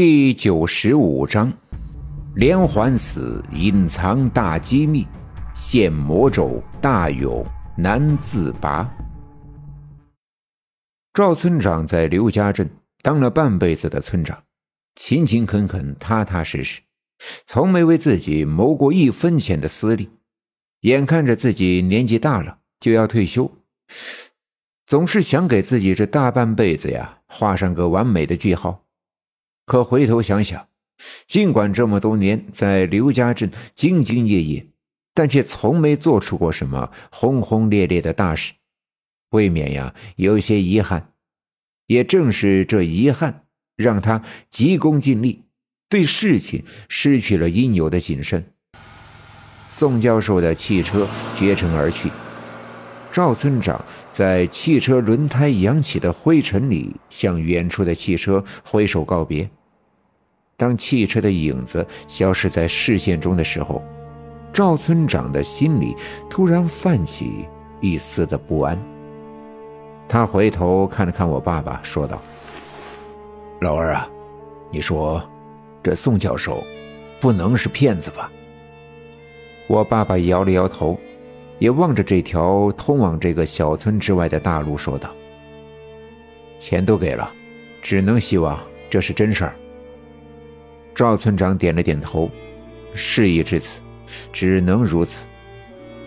[0.00, 1.52] 第九十五章：
[2.36, 5.04] 连环死，隐藏大机密，
[5.52, 7.44] 现魔咒，大勇
[7.76, 8.88] 难自拔。
[11.12, 12.70] 赵村长在刘家镇
[13.02, 14.40] 当了半辈子的村长，
[14.94, 16.80] 勤勤恳恳，踏踏实实，
[17.48, 20.08] 从没为自己谋过一分钱的私利。
[20.82, 23.50] 眼看着自己年纪大了，就要退休，
[24.86, 28.84] 总是想给自己这大半辈子呀画上个完美的句号。
[29.68, 30.66] 可回头想想，
[31.26, 34.66] 尽管这么多年在刘家镇兢兢业业，
[35.12, 38.54] 但却从没做出过什么轰轰烈烈的大事，
[39.32, 41.12] 未免呀有些遗憾。
[41.86, 43.44] 也正是这遗憾，
[43.76, 45.44] 让他急功近利，
[45.90, 48.42] 对事情失去了应有的谨慎。
[49.68, 52.10] 宋教授的汽车绝尘而去，
[53.12, 59.48] 赵村长在汽车轮胎扬起的灰尘里，向远处的汽车挥手告别。
[60.58, 63.80] 当汽车的影子消失在视线中的时候，
[64.52, 65.94] 赵村长的心里
[66.28, 67.46] 突然泛起
[67.80, 68.76] 一丝的不安。
[70.08, 72.20] 他回头看了看我爸爸，说道
[73.62, 74.10] ：“老二啊，
[74.72, 75.22] 你说
[75.80, 76.60] 这宋教授
[77.20, 78.28] 不能是骗子吧？”
[79.68, 80.98] 我爸爸摇了摇头，
[81.60, 85.08] 也望着这条通往这个小村之外的大路，说道
[86.58, 87.30] ：“钱都给了，
[87.80, 88.58] 只能希望
[88.90, 89.54] 这是真事儿。”
[90.98, 92.28] 赵村长点了点头，
[92.92, 93.80] 事已至此，
[94.32, 95.28] 只能如此。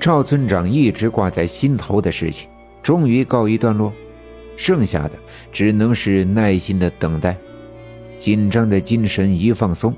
[0.00, 2.48] 赵村长一直挂在心头的事情，
[2.82, 3.92] 终于告一段落，
[4.56, 5.12] 剩下的
[5.52, 7.36] 只能是耐心的等待。
[8.18, 9.94] 紧张的精神一放松，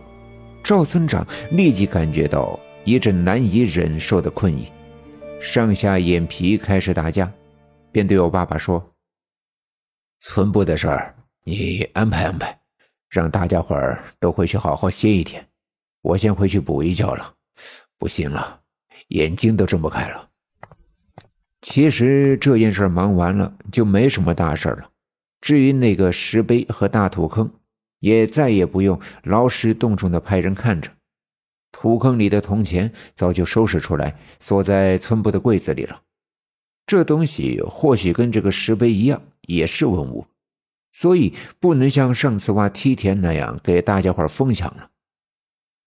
[0.63, 4.67] 赵村长立即感觉到一阵难以忍受的困意，
[5.41, 7.33] 上下眼皮开始打架，
[7.91, 8.93] 便对我爸爸说
[10.21, 12.55] ：“村部的事儿，你安排安排。”
[13.13, 15.47] 让大家伙儿都回去好好歇一天，
[16.01, 17.35] 我先回去补一觉了。
[17.99, 18.59] 不行了，
[19.09, 20.31] 眼睛都睁不开了。
[21.61, 24.89] 其实这件事忙完了就没什么大事了。
[25.43, 27.53] 至于那个石碑和大土坑，
[28.01, 30.91] 也再也不用劳师动众的派人看着。
[31.71, 36.01] 土坑里的铜钱早就收拾出来，锁在村部的柜子里了。
[36.87, 40.27] 这东西或许跟这个石碑一样，也是文物。
[40.93, 44.91] 所以不能像上次挖梯田那样给大家伙疯抢了。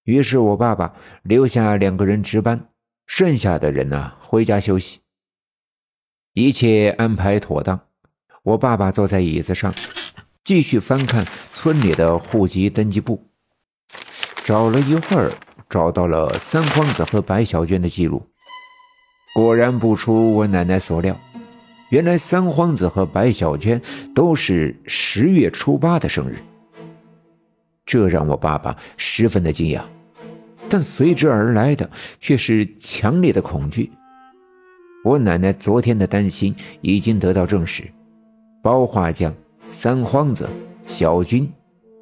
[0.04, 0.94] 于是我爸爸
[1.24, 2.70] 留下两个人值班，
[3.06, 5.00] 剩下的人呢回家休息。
[6.34, 7.80] 一切安排妥当，
[8.44, 9.74] 我爸爸坐在椅子上，
[10.44, 13.30] 继续翻看村里的户籍登记簿，
[14.44, 15.32] 找了一会儿，
[15.70, 18.28] 找到了三皇子和白小娟的记录，
[19.34, 21.18] 果然不出我奶奶所料。
[21.90, 23.79] 原来三皇子和白小娟
[24.13, 26.35] 都是十月初八的生日，
[27.85, 29.81] 这让我爸爸十分的惊讶，
[30.68, 31.88] 但随之而来的
[32.19, 33.91] 却是强烈的恐惧。
[35.03, 37.84] 我奶奶昨天的担心已经得到证实，
[38.63, 39.31] 包画匠、
[39.68, 40.50] 三皇子、
[40.88, 41.47] 小军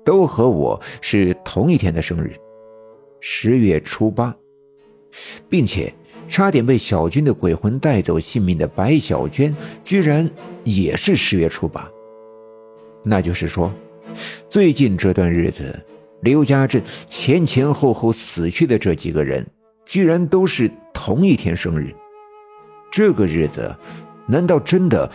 [0.05, 2.33] 都和我是同一天的生日，
[3.19, 4.33] 十月初八，
[5.49, 5.93] 并且。
[6.28, 10.29] 差点被小军的鬼魂带走性命的白小娟，居然
[10.63, 11.88] 也是十月初八。
[13.03, 13.72] 那就是说，
[14.50, 15.78] 最近这段日子，
[16.22, 19.45] 刘家镇前前后后死去的这几个人，
[19.85, 21.94] 居然都是同一天生日。
[22.91, 23.75] 这个日子，
[24.25, 25.11] 难道真的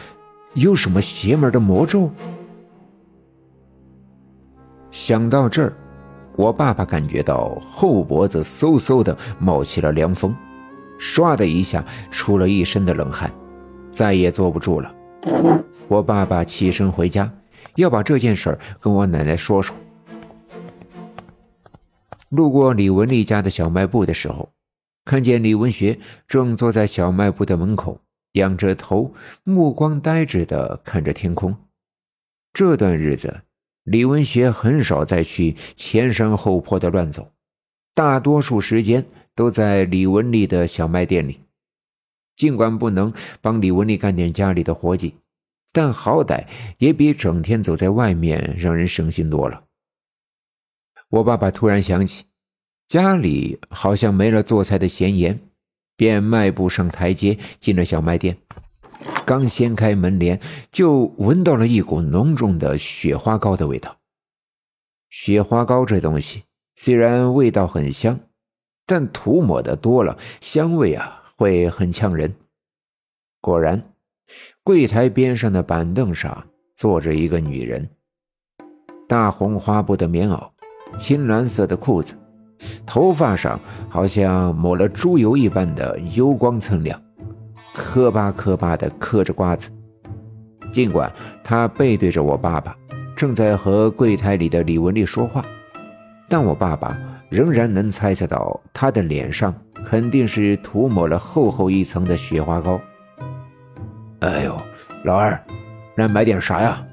[0.54, 2.10] 有什么邪门的魔咒？
[4.90, 5.72] 想到这儿，
[6.36, 10.34] 我爸爸感觉到后脖子嗖嗖的冒起了凉风。
[10.98, 13.32] 唰的一下，出了一身的冷汗，
[13.92, 14.94] 再也坐不住了。
[15.86, 17.32] 我爸爸起身回家，
[17.76, 19.74] 要把这件事儿跟我奶奶说说。
[22.30, 24.52] 路过李文丽家的小卖部的时候，
[25.04, 28.00] 看见李文学正坐在小卖部的门口，
[28.32, 29.14] 仰着头，
[29.44, 31.56] 目光呆滞的看着天空。
[32.52, 33.42] 这段日子，
[33.84, 37.30] 李文学很少再去前山后坡的乱走，
[37.94, 39.04] 大多数时间。
[39.38, 41.38] 都在李文丽的小卖店里，
[42.34, 45.14] 尽管不能帮李文丽干点家里的活计，
[45.72, 46.44] 但好歹
[46.78, 49.62] 也比整天走在外面让人省心多了。
[51.10, 52.24] 我爸爸突然想起，
[52.88, 55.38] 家里好像没了做菜的闲言，
[55.94, 58.36] 便迈步上台阶，进了小卖店。
[59.24, 60.40] 刚掀开门帘，
[60.72, 63.96] 就闻到了一股浓重的雪花膏的味道。
[65.10, 66.42] 雪花膏这东西
[66.74, 68.18] 虽然味道很香。
[68.88, 72.34] 但涂抹的多了，香味啊会很呛人。
[73.38, 73.82] 果然，
[74.64, 77.86] 柜台边上的板凳上坐着一个女人，
[79.06, 80.48] 大红花布的棉袄，
[80.98, 82.16] 青蓝色的裤子，
[82.86, 86.98] 头发上好像抹了猪油一般的油光锃亮，
[87.74, 89.70] 磕巴磕巴的嗑着瓜子。
[90.72, 91.12] 尽管
[91.44, 92.74] 他背对着我爸爸，
[93.14, 95.44] 正在和柜台里的李文丽说话，
[96.26, 99.54] 但我爸爸仍然能猜测到他的脸上
[99.84, 102.80] 肯定是涂抹了厚厚一层的雪花膏。
[104.20, 104.60] 哎呦，
[105.04, 105.40] 老二，
[105.96, 106.84] 来买点啥呀？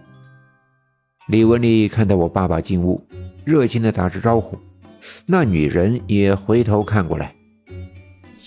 [1.27, 3.03] 李文丽看到我爸爸进屋，
[3.43, 4.59] 热情的打着招呼。
[5.25, 7.33] 那女人也回头看过来。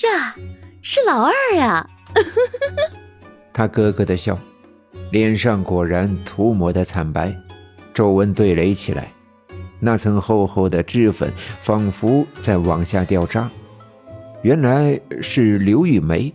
[0.05, 0.34] 呀，
[0.82, 1.88] 是老二呀！
[3.52, 4.38] 他咯咯的笑，
[5.11, 7.34] 脸上果然涂抹的惨白，
[7.93, 9.08] 皱纹堆垒起来，
[9.81, 11.33] 那层厚厚的脂粉
[11.63, 13.51] 仿佛在往下掉渣。
[14.43, 16.33] 原来是刘玉梅。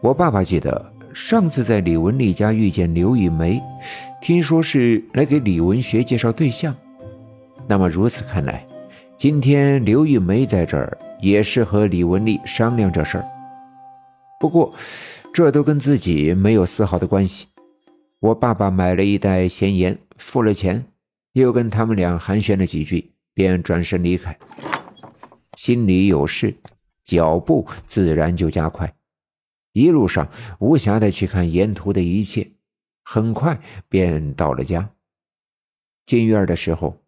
[0.00, 3.60] 我爸爸记得上次在李文丽家遇见刘玉梅。
[4.20, 6.72] 听说是来给李文学介绍对象，
[7.66, 8.64] 那么如此看来，
[9.18, 13.24] 今天刘玉梅在这儿也是和李文丽商量这事儿。
[14.38, 14.72] 不过，
[15.34, 17.46] 这都跟自己没有丝毫的关系。
[18.20, 20.84] 我爸爸买了一袋咸盐，付了钱，
[21.32, 24.38] 又跟他们俩寒暄了几句，便转身离开。
[25.56, 26.54] 心里有事，
[27.04, 28.94] 脚步自然就加快，
[29.72, 32.50] 一路上无暇的去看沿途的一切。
[33.04, 34.90] 很快便到了家。
[36.06, 37.02] 进院的时候，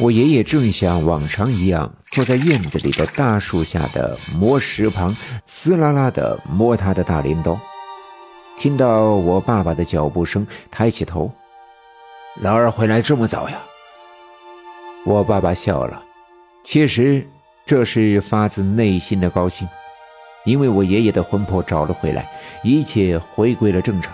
[0.00, 5.14] 我爷爷正像往常一样坐在院子里的大树下的磨石旁，
[5.46, 7.58] 滋啦啦的磨他的大镰刀。
[8.58, 11.32] 听到我爸爸的脚步声，抬起头
[12.36, 13.58] ：“老二回来这么早呀？”
[15.06, 16.02] 我爸爸笑了，
[16.62, 17.26] 其实
[17.64, 19.68] 这是发自内心的高兴，
[20.44, 22.30] 因为我爷爷的魂魄找了回来，
[22.62, 24.12] 一切回归了正常。